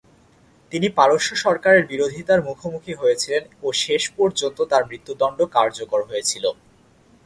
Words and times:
তিনি 0.71 0.87
পারস্য 0.89 1.29
সরকারের 1.35 1.83
বিরোধিতার 1.87 2.39
মুখোমুখি 2.41 2.93
হয়েছিলেন 2.93 3.43
ও 3.63 3.67
শেষ 3.75 4.03
পর্যন্ত 4.17 4.57
তার 4.63 4.83
মৃত্যুদন্ড 4.89 5.39
কার্যকর 5.55 6.01
হয়েছিলো। 6.03 6.49